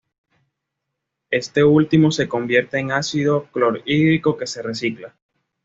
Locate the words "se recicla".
4.47-5.15